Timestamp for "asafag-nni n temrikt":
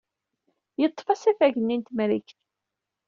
1.13-2.37